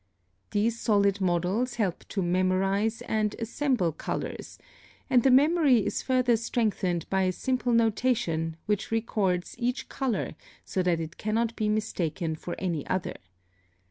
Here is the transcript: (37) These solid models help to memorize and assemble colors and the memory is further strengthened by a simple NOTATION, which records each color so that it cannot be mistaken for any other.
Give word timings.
(37) 0.49 0.49
These 0.63 0.79
solid 0.79 1.21
models 1.21 1.75
help 1.75 2.07
to 2.07 2.23
memorize 2.23 3.03
and 3.03 3.35
assemble 3.37 3.91
colors 3.91 4.57
and 5.11 5.21
the 5.21 5.29
memory 5.29 5.85
is 5.85 6.01
further 6.01 6.35
strengthened 6.37 7.07
by 7.11 7.21
a 7.21 7.31
simple 7.31 7.71
NOTATION, 7.71 8.57
which 8.65 8.89
records 8.89 9.55
each 9.59 9.89
color 9.89 10.33
so 10.65 10.81
that 10.81 10.99
it 10.99 11.19
cannot 11.19 11.55
be 11.55 11.69
mistaken 11.69 12.33
for 12.35 12.55
any 12.57 12.83
other. 12.87 13.13